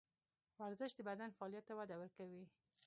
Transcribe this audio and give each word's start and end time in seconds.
ورزش 0.61 0.91
د 0.95 0.99
بدن 1.09 1.29
فعالیت 1.37 1.63
ته 1.67 1.73
وده 1.79 1.95
ورکوي. 2.01 2.43